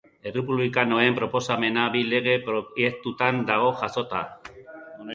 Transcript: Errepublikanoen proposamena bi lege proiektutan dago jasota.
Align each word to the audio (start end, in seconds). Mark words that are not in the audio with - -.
Errepublikanoen 0.29 1.17
proposamena 1.19 1.85
bi 1.97 2.03
lege 2.15 2.35
proiektutan 2.49 3.41
dago 3.55 3.73
jasota. 3.85 4.27